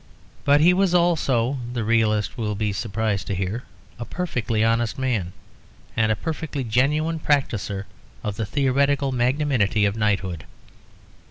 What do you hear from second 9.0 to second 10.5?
magnanimity of knighthood.